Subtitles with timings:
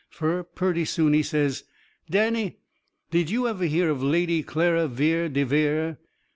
[0.09, 1.63] Fur purty soon he says:
[2.09, 2.57] "Danny,
[3.11, 5.99] did you ever hear of Lady Clara Vere de Vere?"